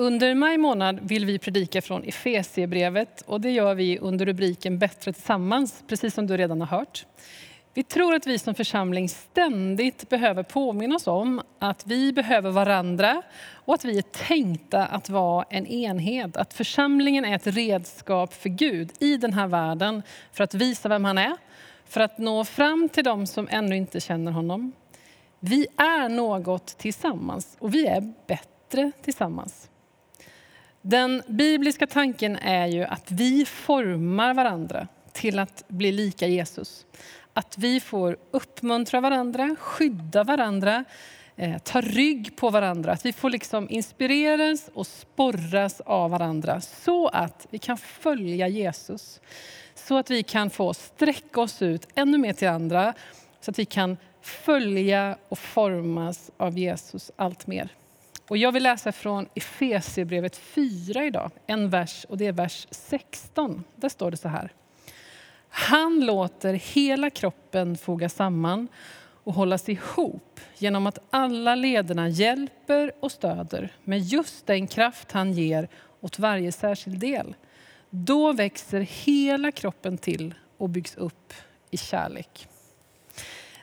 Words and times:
Under 0.00 0.34
maj 0.34 0.58
månad 0.58 1.00
vill 1.02 1.24
vi 1.24 1.38
predika 1.38 1.82
från 1.82 2.04
Efesiebrevet 2.04 3.22
och 3.26 3.40
det 3.40 3.50
gör 3.50 3.74
vi 3.74 3.98
under 3.98 4.26
rubriken 4.26 4.78
Bättre 4.78 5.12
tillsammans, 5.12 5.84
precis 5.88 6.14
som 6.14 6.26
du 6.26 6.36
redan 6.36 6.60
har 6.60 6.78
hört. 6.78 7.06
Vi 7.74 7.82
tror 7.82 8.14
att 8.14 8.26
vi 8.26 8.38
som 8.38 8.54
församling 8.54 9.08
ständigt 9.08 10.08
behöver 10.08 10.42
påminna 10.42 10.96
oss 10.96 11.06
om 11.06 11.42
att 11.58 11.86
vi 11.86 12.12
behöver 12.12 12.50
varandra 12.50 13.22
och 13.52 13.74
att 13.74 13.84
vi 13.84 13.98
är 13.98 14.02
tänkta 14.02 14.86
att 14.86 15.08
vara 15.08 15.44
en 15.50 15.66
enhet. 15.66 16.36
Att 16.36 16.54
församlingen 16.54 17.24
är 17.24 17.34
ett 17.34 17.46
redskap 17.46 18.34
för 18.34 18.48
Gud 18.48 18.90
i 18.98 19.16
den 19.16 19.32
här 19.32 19.46
världen 19.46 20.02
för 20.32 20.44
att 20.44 20.54
visa 20.54 20.88
vem 20.88 21.04
han 21.04 21.18
är, 21.18 21.36
för 21.84 22.00
att 22.00 22.18
nå 22.18 22.44
fram 22.44 22.88
till 22.88 23.04
dem 23.04 23.26
som 23.26 23.48
ännu 23.50 23.76
inte 23.76 24.00
känner 24.00 24.32
honom. 24.32 24.72
Vi 25.40 25.66
är 25.76 26.08
något 26.08 26.66
tillsammans 26.66 27.56
och 27.58 27.74
vi 27.74 27.86
är 27.86 28.12
bättre 28.26 28.92
tillsammans. 29.02 29.68
Den 30.90 31.22
bibliska 31.26 31.86
tanken 31.86 32.36
är 32.36 32.66
ju 32.66 32.84
att 32.84 33.10
vi 33.10 33.44
formar 33.44 34.34
varandra 34.34 34.88
till 35.12 35.38
att 35.38 35.64
bli 35.68 35.92
lika 35.92 36.26
Jesus. 36.26 36.86
Att 37.32 37.58
vi 37.58 37.80
får 37.80 38.16
uppmuntra 38.30 39.00
varandra, 39.00 39.56
skydda 39.60 40.24
varandra, 40.24 40.84
eh, 41.36 41.58
ta 41.58 41.80
rygg 41.80 42.36
på 42.36 42.50
varandra. 42.50 42.92
Att 42.92 43.06
vi 43.06 43.12
får 43.12 43.30
liksom 43.30 43.70
inspireras 43.70 44.70
och 44.74 44.86
sporras 44.86 45.80
av 45.80 46.10
varandra 46.10 46.60
så 46.60 47.08
att 47.08 47.46
vi 47.50 47.58
kan 47.58 47.78
följa 47.78 48.48
Jesus. 48.48 49.20
Så 49.74 49.98
att 49.98 50.10
vi 50.10 50.22
kan 50.22 50.50
få 50.50 50.74
sträcka 50.74 51.40
oss 51.40 51.62
ut 51.62 51.88
ännu 51.94 52.18
mer 52.18 52.32
till 52.32 52.48
andra. 52.48 52.94
Så 53.40 53.50
att 53.50 53.58
vi 53.58 53.64
kan 53.64 53.96
följa 54.22 55.16
och 55.28 55.38
formas 55.38 56.30
av 56.36 56.58
Jesus 56.58 57.10
allt 57.16 57.46
mer. 57.46 57.74
Och 58.28 58.36
jag 58.36 58.52
vill 58.52 58.62
läsa 58.62 58.92
från 58.92 59.28
Efesierbrevet 59.34 60.36
4 60.36 61.04
idag, 61.04 61.30
en 61.46 61.70
vers, 61.70 62.06
och 62.08 62.18
det 62.18 62.26
är 62.26 62.32
vers 62.32 62.66
16. 62.70 63.64
Där 63.76 63.88
står 63.88 64.10
det 64.10 64.16
så 64.16 64.28
här. 64.28 64.52
Han 65.48 66.00
låter 66.00 66.54
hela 66.54 67.10
kroppen 67.10 67.76
foga 67.76 68.08
samman 68.08 68.68
och 69.24 69.34
hållas 69.34 69.68
ihop 69.68 70.40
genom 70.58 70.86
att 70.86 70.98
alla 71.10 71.54
lederna 71.54 72.08
hjälper 72.08 72.92
och 73.00 73.12
stöder 73.12 73.72
med 73.84 74.00
just 74.00 74.46
den 74.46 74.66
kraft 74.66 75.12
han 75.12 75.32
ger 75.32 75.68
åt 76.00 76.18
varje 76.18 76.52
särskild 76.52 76.98
del. 76.98 77.34
Då 77.90 78.32
växer 78.32 78.80
hela 78.80 79.52
kroppen 79.52 79.98
till 79.98 80.34
och 80.56 80.68
byggs 80.68 80.96
upp 80.96 81.32
i 81.70 81.76
kärlek. 81.76 82.48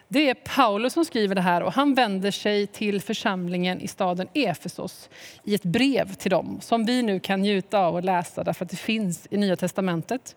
Det 0.07 0.29
är 0.29 0.33
Paulus 0.33 0.93
som 0.93 1.05
skriver 1.05 1.35
det 1.35 1.41
här 1.41 1.63
och 1.63 1.73
han 1.73 1.93
vänder 1.93 2.31
sig 2.31 2.67
till 2.67 3.01
församlingen 3.01 3.81
i 3.81 3.87
staden 3.87 4.27
Efesos 4.33 5.09
i 5.43 5.55
ett 5.55 5.63
brev 5.63 6.13
till 6.13 6.31
dem 6.31 6.57
som 6.61 6.85
vi 6.85 7.03
nu 7.03 7.19
kan 7.19 7.41
njuta 7.41 7.79
av 7.79 7.95
och 7.95 8.03
läsa 8.03 8.43
därför 8.43 8.65
att 8.65 8.71
det 8.71 8.77
finns 8.77 9.27
i 9.29 9.37
Nya 9.37 9.55
Testamentet. 9.55 10.35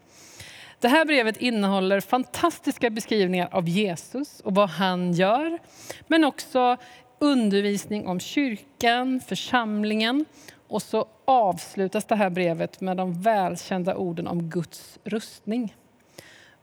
Det 0.81 0.89
här 0.89 1.05
brevet 1.05 1.37
innehåller 1.37 2.01
fantastiska 2.01 2.91
beskrivningar 2.91 3.49
av 3.53 3.69
Jesus 3.69 4.41
och 4.41 4.55
vad 4.55 4.69
han 4.69 5.13
gör, 5.13 5.59
men 6.07 6.25
också 6.25 6.77
undervisning 7.19 8.07
om 8.07 8.21
kyrkan, 8.21 9.21
församlingen 9.21 10.25
och 10.69 10.83
så 10.83 11.07
avslutas 11.25 12.05
det 12.05 12.17
här 12.17 12.31
brevet 12.31 12.81
med 12.81 12.97
de 12.97 13.23
välkända 13.23 13.97
orden 13.97 14.27
om 14.27 14.51
Guds 14.51 14.99
rustning. 15.05 15.75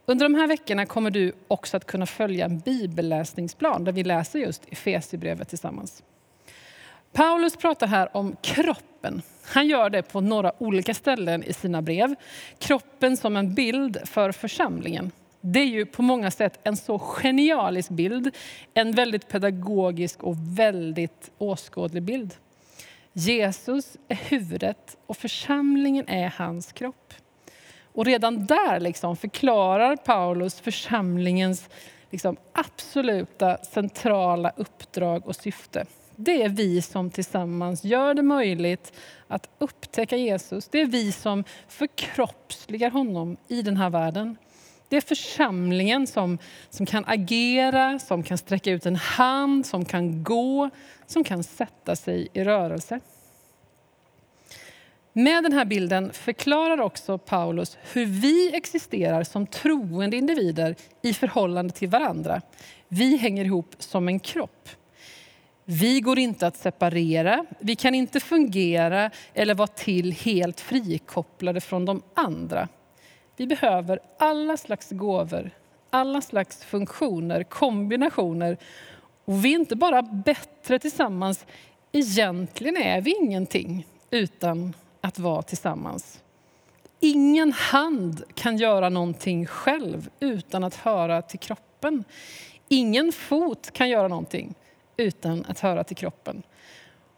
Under 0.08 0.28
de 0.28 0.34
här 0.34 0.46
veckorna 0.46 0.86
kommer 0.86 1.10
du 1.10 1.32
också 1.48 1.76
att 1.76 1.86
kunna 1.86 2.06
följa 2.06 2.44
en 2.44 2.58
bibelläsningsplan 2.58 3.84
där 3.84 3.92
vi 3.92 4.04
läser 4.04 4.38
just 4.38 4.62
Efesierbrevet 4.68 5.48
tillsammans. 5.48 6.02
Paulus 7.12 7.56
pratar 7.56 7.86
här 7.86 8.16
om 8.16 8.36
kroppen. 8.42 9.22
Han 9.42 9.66
gör 9.66 9.90
det 9.90 10.02
på 10.02 10.20
några 10.20 10.52
olika 10.62 10.94
ställen 10.94 11.42
i 11.42 11.52
sina 11.52 11.82
brev. 11.82 12.14
Kroppen 12.58 13.16
som 13.16 13.36
en 13.36 13.54
bild 13.54 13.98
för 14.04 14.32
församlingen. 14.32 15.12
Det 15.40 15.60
är 15.60 15.66
ju 15.66 15.86
på 15.86 16.02
många 16.02 16.30
sätt 16.30 16.60
en 16.62 16.76
så 16.76 16.98
genialisk 16.98 17.90
bild. 17.90 18.34
En 18.74 18.92
väldigt 18.92 19.28
pedagogisk 19.28 20.22
och 20.22 20.36
väldigt 20.58 21.30
åskådlig 21.38 22.02
bild. 22.02 22.34
Jesus 23.12 23.96
är 24.08 24.14
huvudet 24.14 24.96
och 25.06 25.16
församlingen 25.16 26.08
är 26.08 26.28
hans 26.36 26.72
kropp. 26.72 27.14
Och 27.96 28.04
redan 28.04 28.46
där 28.46 28.80
liksom 28.80 29.16
förklarar 29.16 29.96
Paulus 29.96 30.60
församlingens 30.60 31.68
liksom 32.10 32.36
absoluta 32.52 33.56
centrala 33.56 34.52
uppdrag 34.56 35.26
och 35.26 35.36
syfte. 35.36 35.86
Det 36.16 36.42
är 36.42 36.48
vi 36.48 36.82
som 36.82 37.10
tillsammans 37.10 37.84
gör 37.84 38.14
det 38.14 38.22
möjligt 38.22 38.92
att 39.28 39.48
upptäcka 39.58 40.16
Jesus. 40.16 40.68
Det 40.68 40.80
är 40.80 40.86
vi 40.86 41.12
som 41.12 41.44
förkroppsligar 41.68 42.90
honom 42.90 43.36
i 43.48 43.62
den 43.62 43.76
här 43.76 43.90
världen. 43.90 44.36
Det 44.88 44.96
är 44.96 45.00
församlingen 45.00 46.06
som, 46.06 46.38
som 46.70 46.86
kan 46.86 47.04
agera, 47.06 47.98
som 47.98 48.22
kan 48.22 48.38
sträcka 48.38 48.70
ut 48.70 48.86
en 48.86 48.96
hand, 48.96 49.66
som 49.66 49.84
kan 49.84 50.24
gå, 50.24 50.70
som 51.06 51.24
kan 51.24 51.44
sätta 51.44 51.96
sig 51.96 52.28
i 52.32 52.44
rörelse. 52.44 53.00
Med 55.18 55.44
den 55.44 55.52
här 55.52 55.64
bilden 55.64 56.12
förklarar 56.12 56.80
också 56.80 57.18
Paulus 57.18 57.78
hur 57.92 58.06
vi 58.06 58.56
existerar 58.56 59.24
som 59.24 59.46
troende 59.46 60.16
individer 60.16 60.76
i 61.02 61.12
förhållande 61.12 61.72
till 61.72 61.88
varandra. 61.88 62.42
Vi 62.88 63.16
hänger 63.16 63.44
ihop 63.44 63.74
som 63.78 64.08
en 64.08 64.20
kropp. 64.20 64.68
Vi 65.64 66.00
går 66.00 66.18
inte 66.18 66.46
att 66.46 66.56
separera, 66.56 67.46
vi 67.58 67.76
kan 67.76 67.94
inte 67.94 68.20
fungera 68.20 69.10
eller 69.34 69.54
vara 69.54 69.66
till 69.66 70.12
helt 70.12 70.60
frikopplade 70.60 71.60
från 71.60 71.84
de 71.84 72.02
andra. 72.14 72.68
Vi 73.36 73.46
behöver 73.46 73.98
alla 74.18 74.56
slags 74.56 74.90
gåvor, 74.90 75.50
alla 75.90 76.20
slags 76.20 76.64
funktioner, 76.64 77.42
kombinationer. 77.42 78.56
Och 79.24 79.44
vi 79.44 79.54
är 79.54 79.58
inte 79.58 79.76
bara 79.76 80.02
bättre 80.02 80.78
tillsammans, 80.78 81.46
egentligen 81.92 82.76
är 82.76 83.00
vi 83.00 83.16
ingenting 83.20 83.86
utan 84.10 84.74
att 85.06 85.18
vara 85.18 85.42
tillsammans. 85.42 86.22
Ingen 87.00 87.52
hand 87.52 88.22
kan 88.34 88.56
göra 88.56 88.88
någonting 88.88 89.46
själv 89.46 90.08
utan 90.20 90.64
att 90.64 90.74
höra 90.74 91.22
till 91.22 91.38
kroppen. 91.38 92.04
Ingen 92.68 93.12
fot 93.12 93.70
kan 93.72 93.88
göra 93.88 94.08
någonting 94.08 94.54
utan 94.96 95.44
att 95.48 95.60
höra 95.60 95.84
till 95.84 95.96
kroppen. 95.96 96.42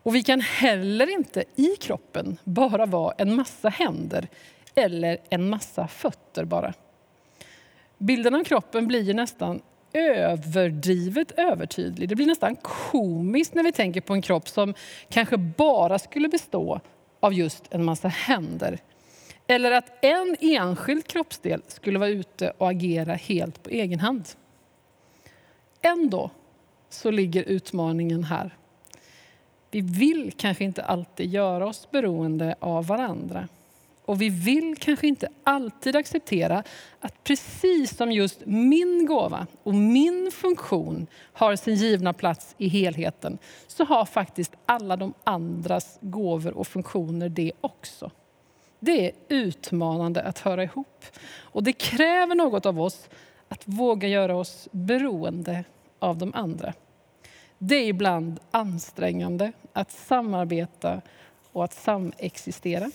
Och 0.02 0.14
vi 0.14 0.22
kan 0.22 0.40
heller 0.40 1.10
inte 1.10 1.44
i 1.56 1.76
kroppen 1.76 2.36
bara 2.44 2.86
vara 2.86 3.14
en 3.18 3.36
massa 3.36 3.68
händer 3.68 4.28
eller 4.74 5.18
en 5.30 5.50
massa 5.50 5.88
fötter 5.88 6.44
bara. 6.44 6.74
Bilden 7.98 8.34
av 8.34 8.44
kroppen 8.44 8.88
blir 8.88 9.14
nästan 9.14 9.60
överdrivet 9.92 11.30
övertydlig. 11.30 12.08
Det 12.08 12.14
blir 12.14 12.26
nästan 12.26 12.56
komiskt 12.56 13.54
när 13.54 13.62
vi 13.62 13.72
tänker 13.72 14.00
på 14.00 14.14
en 14.14 14.22
kropp 14.22 14.48
som 14.48 14.74
kanske 15.08 15.36
bara 15.36 15.98
skulle 15.98 16.28
bestå 16.28 16.80
av 17.20 17.34
just 17.34 17.64
en 17.70 17.84
massa 17.84 18.08
händer. 18.08 18.78
Eller 19.46 19.70
att 19.70 20.04
en 20.04 20.36
enskild 20.40 21.06
kroppsdel 21.06 21.62
skulle 21.68 21.98
vara 21.98 22.10
ute 22.10 22.52
och 22.58 22.68
agera 22.68 23.14
helt 23.14 23.62
på 23.62 23.70
egen 23.70 24.00
hand. 24.00 24.28
Ändå 25.82 26.30
så 26.88 27.10
ligger 27.10 27.42
utmaningen 27.42 28.24
här. 28.24 28.56
Vi 29.70 29.80
vill 29.80 30.32
kanske 30.36 30.64
inte 30.64 30.82
alltid 30.82 31.34
göra 31.34 31.66
oss 31.66 31.90
beroende 31.90 32.54
av 32.60 32.86
varandra. 32.86 33.48
Och 34.08 34.20
vi 34.20 34.28
vill 34.28 34.76
kanske 34.76 35.06
inte 35.06 35.28
alltid 35.44 35.96
acceptera 35.96 36.62
att 37.00 37.24
precis 37.24 37.96
som 37.96 38.12
just 38.12 38.46
min 38.46 39.06
gåva 39.06 39.46
och 39.62 39.74
min 39.74 40.30
funktion 40.32 41.06
har 41.32 41.56
sin 41.56 41.74
givna 41.74 42.12
plats 42.12 42.54
i 42.58 42.68
helheten 42.68 43.38
så 43.66 43.84
har 43.84 44.04
faktiskt 44.04 44.52
alla 44.66 44.96
de 44.96 45.14
andras 45.24 45.98
gåvor 46.00 46.56
och 46.56 46.66
funktioner 46.66 47.28
det 47.28 47.52
också. 47.60 48.10
Det 48.80 49.06
är 49.06 49.12
utmanande 49.28 50.22
att 50.22 50.38
höra 50.38 50.62
ihop. 50.62 51.04
Och 51.38 51.62
det 51.62 51.72
kräver 51.72 52.34
något 52.34 52.66
av 52.66 52.80
oss 52.80 53.08
att 53.48 53.62
våga 53.64 54.08
göra 54.08 54.36
oss 54.36 54.68
beroende 54.70 55.64
av 55.98 56.18
de 56.18 56.34
andra. 56.34 56.74
Det 57.58 57.76
är 57.76 57.86
ibland 57.86 58.40
ansträngande 58.50 59.52
att 59.72 59.92
samarbeta 59.92 61.00
och 61.52 61.64
att 61.64 61.74
samexistera. 61.74 62.90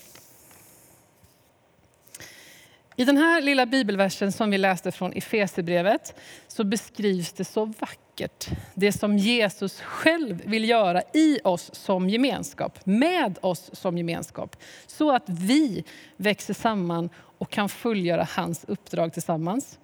I 2.96 3.04
den 3.04 3.16
här 3.16 3.40
lilla 3.40 3.66
bibelversen 3.66 4.32
som 4.32 4.50
vi 4.50 4.58
läste 4.58 4.92
från 4.92 5.12
Efesierbrevet 5.12 6.14
så 6.48 6.64
beskrivs 6.64 7.32
det 7.32 7.44
så 7.44 7.64
vackert 7.64 8.48
det 8.74 8.92
som 8.92 9.18
Jesus 9.18 9.80
själv 9.80 10.42
vill 10.44 10.68
göra 10.68 11.02
i 11.14 11.38
oss 11.44 11.70
som 11.74 12.08
gemenskap, 12.08 12.86
med 12.86 13.38
oss 13.40 13.70
som 13.72 13.98
gemenskap. 13.98 14.56
Så 14.86 15.14
att 15.14 15.24
vi 15.26 15.84
växer 16.16 16.54
samman 16.54 17.10
och 17.38 17.50
kan 17.50 17.68
fullgöra 17.68 18.28
hans 18.30 18.64
uppdrag 18.64 19.12
tillsammans. 19.12 19.78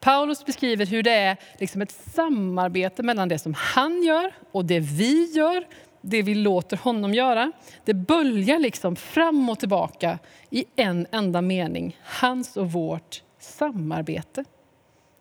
Paulus 0.00 0.46
beskriver 0.46 0.86
hur 0.86 1.02
det 1.02 1.14
är 1.14 1.36
liksom 1.58 1.82
ett 1.82 1.94
samarbete 2.14 3.02
mellan 3.02 3.28
det 3.28 3.38
som 3.38 3.54
han 3.54 4.02
gör 4.02 4.32
och 4.52 4.64
det 4.64 4.80
vi 4.80 5.32
gör 5.32 5.64
det 6.06 6.22
vi 6.22 6.34
låter 6.34 6.76
honom 6.76 7.14
göra. 7.14 7.52
Det 7.84 7.94
böljar 7.94 8.58
liksom 8.58 8.96
fram 8.96 9.48
och 9.48 9.58
tillbaka 9.58 10.18
i 10.50 10.64
en 10.76 11.06
enda 11.10 11.40
mening. 11.42 11.96
Hans 12.04 12.56
och 12.56 12.72
vårt 12.72 13.22
samarbete. 13.38 14.44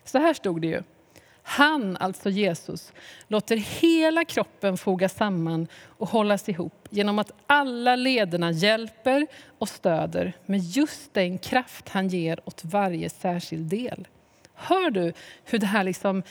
Så 0.03 0.17
här 0.17 0.33
stod 0.33 0.61
det 0.61 0.67
ju. 0.67 0.83
Han, 1.47 1.97
alltså 1.97 2.29
Jesus, 2.29 2.93
låter 3.27 3.57
hela 3.57 4.25
kroppen 4.25 4.77
fogas 4.77 5.13
samman 5.15 5.67
och 5.85 6.09
hållas 6.09 6.49
ihop 6.49 6.87
genom 6.89 7.19
att 7.19 7.31
alla 7.47 7.95
lederna 7.95 8.51
hjälper 8.51 9.27
och 9.59 9.69
stöder 9.69 10.33
med 10.45 10.59
just 10.59 11.13
den 11.13 11.37
kraft 11.37 11.89
han 11.89 12.07
ger 12.07 12.39
åt 12.45 12.61
varje 12.65 13.09
särskild 13.09 13.65
del. 13.65 14.07
Hör 14.53 14.89
du 14.89 15.13
hur 15.43 15.59
det 15.59 15.65
här 15.65 15.83
liksom 15.83 16.23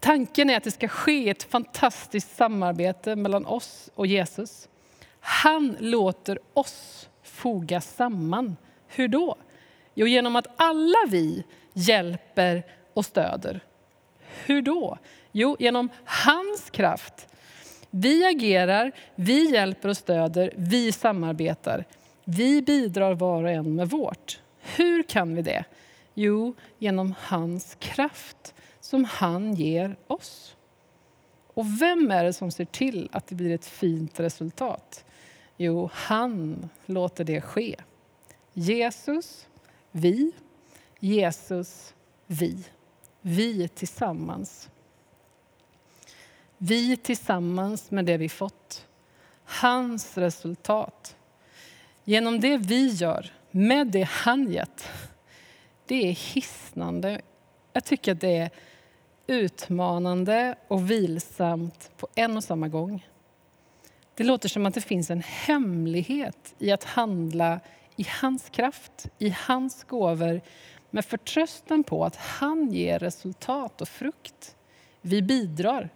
Tanken 0.00 0.50
är 0.50 0.56
att 0.56 0.64
det 0.64 0.70
ska 0.70 0.88
ske 0.88 1.30
ett 1.30 1.42
fantastiskt 1.42 2.36
samarbete 2.36 3.16
mellan 3.16 3.46
oss 3.46 3.90
och 3.94 4.06
Jesus. 4.06 4.68
Han 5.20 5.76
låter 5.80 6.38
oss 6.54 7.08
fogas 7.22 7.94
samman. 7.94 8.56
Hur 8.88 9.08
då? 9.08 9.36
Jo, 9.94 10.06
genom 10.06 10.36
att 10.36 10.46
alla 10.56 10.98
vi 11.08 11.44
hjälper 11.72 12.62
och 12.94 13.04
stöder. 13.04 13.60
Hur 14.46 14.62
då? 14.62 14.98
Jo, 15.32 15.56
genom 15.58 15.88
hans 16.04 16.70
kraft. 16.70 17.26
Vi 17.90 18.26
agerar, 18.26 18.92
vi 19.14 19.50
hjälper 19.52 19.88
och 19.88 19.96
stöder, 19.96 20.52
vi 20.56 20.92
samarbetar. 20.92 21.84
Vi 22.24 22.62
bidrar 22.62 23.14
var 23.14 23.42
och 23.42 23.50
en 23.50 23.74
med 23.74 23.90
vårt. 23.90 24.40
Hur 24.76 25.02
kan 25.02 25.34
vi 25.34 25.42
det? 25.42 25.64
Jo, 26.14 26.54
genom 26.78 27.14
hans 27.18 27.76
kraft 27.80 28.54
som 28.80 29.04
han 29.04 29.54
ger 29.54 29.96
oss. 30.06 30.56
Och 31.54 31.80
vem 31.80 32.10
är 32.10 32.24
det 32.24 32.32
som 32.32 32.50
ser 32.50 32.64
till 32.64 33.08
att 33.12 33.26
det 33.26 33.34
blir 33.34 33.54
ett 33.54 33.66
fint 33.66 34.20
resultat? 34.20 35.04
Jo, 35.56 35.90
han 35.92 36.68
låter 36.86 37.24
det 37.24 37.40
ske. 37.40 37.76
Jesus, 38.52 39.48
vi. 39.90 40.32
Jesus, 40.98 41.94
vi. 42.26 42.64
Vi 43.20 43.68
tillsammans. 43.68 44.70
Vi 46.58 46.96
tillsammans 46.96 47.90
med 47.90 48.04
det 48.04 48.16
vi 48.16 48.28
fått. 48.28 48.86
Hans 49.44 50.18
resultat. 50.18 51.16
Genom 52.04 52.40
det 52.40 52.56
vi 52.56 52.88
gör, 52.88 53.32
med 53.50 53.86
det 53.86 54.08
han 54.10 54.52
gett. 54.52 54.88
Det 55.86 56.08
är 56.08 56.12
hisnande. 56.12 57.20
Jag 57.72 57.84
tycker 57.84 58.12
att 58.12 58.20
det 58.20 58.36
är 58.36 58.50
utmanande 59.26 60.54
och 60.68 60.90
vilsamt 60.90 61.90
på 61.96 62.08
en 62.14 62.36
och 62.36 62.44
samma 62.44 62.68
gång. 62.68 63.06
Det 64.14 64.24
låter 64.24 64.48
som 64.48 64.66
att 64.66 64.74
det 64.74 64.80
finns 64.80 65.10
en 65.10 65.22
hemlighet 65.22 66.54
i 66.58 66.72
att 66.72 66.84
handla 66.84 67.60
i 67.96 68.06
hans 68.20 68.48
kraft, 68.48 69.08
i 69.18 69.34
hans 69.46 69.84
gåvor 69.84 70.40
med 70.90 71.04
förtröstan 71.04 71.84
på 71.84 72.04
att 72.04 72.16
han 72.16 72.72
ger 72.72 72.98
resultat 72.98 73.80
och 73.80 73.88
frukt. 73.88 74.56
Vi 75.00 75.22
bidrar 75.22 75.88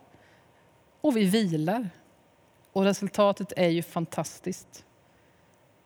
och 1.01 1.17
vi 1.17 1.25
vilar. 1.25 1.91
Och 2.73 2.85
resultatet 2.85 3.53
är 3.57 3.69
ju 3.69 3.83
fantastiskt. 3.83 4.85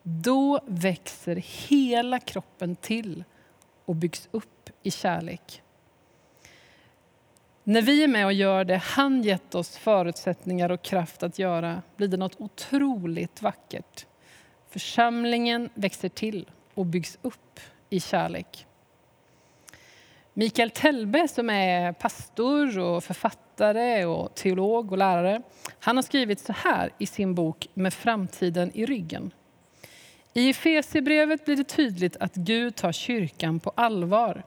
Då 0.03 0.61
växer 0.67 1.37
hela 1.69 2.21
kroppen 2.21 2.77
till 2.77 3.25
och 3.85 3.97
byggs 3.97 4.29
upp 4.31 4.71
i 4.83 4.91
kärlek. 4.91 5.63
När 7.69 7.83
vi 7.83 8.05
är 8.05 8.09
med 8.09 8.27
och 8.27 8.33
gör 8.33 8.65
det 8.65 8.77
han 8.77 9.23
gett 9.23 9.55
oss 9.55 9.77
förutsättningar 9.77 10.71
och 10.71 10.83
kraft 10.83 11.23
att 11.23 11.39
göra 11.39 11.83
blir 11.97 12.09
det 12.09 12.17
något 12.17 12.41
otroligt 12.41 13.43
vackert. 13.43 14.07
Församlingen 14.71 15.71
växer 15.75 16.09
till 16.09 16.51
och 16.75 16.87
byggs 16.87 17.19
upp 17.23 17.61
i 17.91 18.01
kärlek. 18.01 18.67
Mikael 20.35 20.71
Telbe 20.71 21.29
som 21.29 21.51
är 21.51 21.93
pastor 21.93 22.79
och 22.79 23.05
författare 23.05 24.05
och 24.05 24.35
teolog 24.35 24.93
och 24.93 24.99
lärare. 24.99 25.43
Han 25.79 25.97
har 25.97 26.03
skrivit 26.03 26.41
så 26.41 26.53
här 26.53 26.91
i 26.99 27.07
sin 27.07 27.35
bok 27.35 27.69
Med 27.75 27.95
framtiden 27.95 28.71
i 28.75 28.87
ryggen. 28.87 29.31
I 30.33 30.51
Efesierbrevet 30.51 31.45
blir 31.45 31.57
det 31.57 31.65
tydligt 31.65 32.17
att 32.17 32.35
Gud 32.35 32.77
tar 32.77 32.93
kyrkan 32.93 33.61
på 33.61 33.73
allvar 33.75 34.43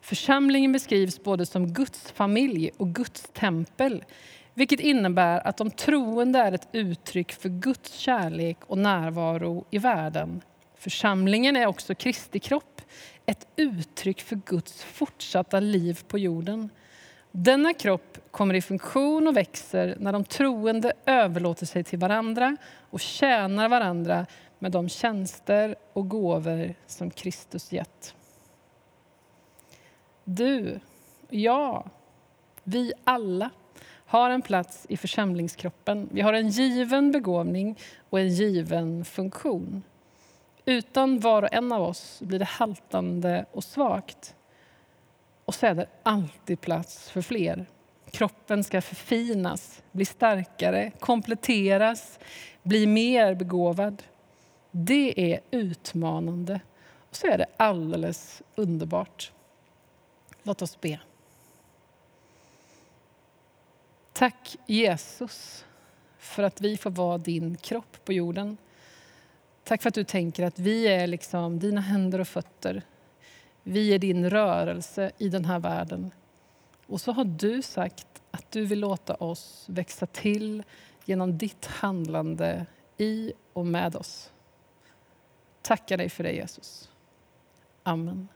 Församlingen 0.00 0.72
beskrivs 0.72 1.22
både 1.22 1.46
som 1.46 1.72
Guds 1.72 2.12
familj 2.12 2.70
och 2.76 2.94
Guds 2.94 3.22
tempel 3.32 4.04
vilket 4.56 4.80
innebär 4.80 5.46
att 5.46 5.56
de 5.56 5.70
troende 5.70 6.38
är 6.38 6.52
ett 6.52 6.68
uttryck 6.72 7.32
för 7.32 7.48
Guds 7.48 7.92
kärlek 7.92 8.56
och 8.66 8.78
närvaro 8.78 9.64
i 9.70 9.78
världen. 9.78 10.42
Församlingen 10.78 11.56
är 11.56 11.66
också 11.66 11.94
Kristi 11.94 12.38
kropp, 12.38 12.82
ett 13.26 13.46
uttryck 13.56 14.20
för 14.20 14.36
Guds 14.36 14.84
fortsatta 14.84 15.60
liv 15.60 16.00
på 16.08 16.18
jorden. 16.18 16.70
Denna 17.30 17.74
kropp 17.74 18.18
kommer 18.30 18.54
i 18.54 18.62
funktion 18.62 19.28
och 19.28 19.36
växer 19.36 19.96
när 20.00 20.12
de 20.12 20.24
troende 20.24 20.92
överlåter 21.06 21.66
sig 21.66 21.84
till 21.84 21.98
varandra 21.98 22.56
och 22.90 23.00
tjänar 23.00 23.68
varandra 23.68 24.26
med 24.58 24.72
de 24.72 24.88
tjänster 24.88 25.76
och 25.92 26.08
gåvor 26.08 26.74
som 26.86 27.10
Kristus 27.10 27.72
gett. 27.72 28.14
Du, 30.28 30.80
jag, 31.28 31.90
vi 32.64 32.92
alla 33.04 33.50
har 34.06 34.30
en 34.30 34.42
plats 34.42 34.86
i 34.88 34.96
församlingskroppen. 34.96 36.08
Vi 36.12 36.20
har 36.20 36.32
en 36.32 36.48
given 36.48 37.12
begåvning 37.12 37.78
och 38.10 38.20
en 38.20 38.28
given 38.28 39.04
funktion. 39.04 39.82
Utan 40.64 41.20
var 41.20 41.42
och 41.42 41.52
en 41.52 41.72
av 41.72 41.82
oss 41.82 42.20
blir 42.22 42.38
det 42.38 42.44
haltande 42.44 43.46
och 43.52 43.64
svagt. 43.64 44.34
Och 45.44 45.54
så 45.54 45.66
är 45.66 45.74
det 45.74 45.86
alltid 46.02 46.60
plats 46.60 47.10
för 47.10 47.22
fler. 47.22 47.66
Kroppen 48.10 48.64
ska 48.64 48.82
förfinas, 48.82 49.82
bli 49.92 50.04
starkare, 50.04 50.90
kompletteras, 51.00 52.18
bli 52.62 52.86
mer 52.86 53.34
begåvad. 53.34 54.02
Det 54.70 55.32
är 55.32 55.40
utmanande 55.50 56.60
och 57.10 57.16
så 57.16 57.26
är 57.26 57.38
det 57.38 57.46
alldeles 57.56 58.42
underbart. 58.54 59.32
Låt 60.46 60.62
oss 60.62 60.80
be. 60.80 61.00
Tack 64.12 64.56
Jesus 64.66 65.64
för 66.18 66.42
att 66.42 66.60
vi 66.60 66.76
får 66.76 66.90
vara 66.90 67.18
din 67.18 67.56
kropp 67.56 68.04
på 68.04 68.12
jorden. 68.12 68.56
Tack 69.64 69.82
för 69.82 69.88
att 69.88 69.94
du 69.94 70.04
tänker 70.04 70.44
att 70.44 70.58
vi 70.58 70.86
är 70.86 71.06
liksom 71.06 71.58
dina 71.58 71.80
händer 71.80 72.18
och 72.18 72.28
fötter. 72.28 72.82
Vi 73.62 73.94
är 73.94 73.98
din 73.98 74.30
rörelse 74.30 75.12
i 75.18 75.28
den 75.28 75.44
här 75.44 75.58
världen. 75.58 76.10
Och 76.86 77.00
så 77.00 77.12
har 77.12 77.24
du 77.24 77.62
sagt 77.62 78.22
att 78.30 78.50
du 78.52 78.66
vill 78.66 78.80
låta 78.80 79.14
oss 79.14 79.64
växa 79.68 80.06
till 80.06 80.62
genom 81.04 81.38
ditt 81.38 81.66
handlande 81.66 82.66
i 82.96 83.32
och 83.52 83.66
med 83.66 83.96
oss. 83.96 84.32
Tackar 85.62 85.96
dig 85.96 86.08
för 86.08 86.24
det, 86.24 86.32
Jesus. 86.32 86.90
Amen. 87.82 88.28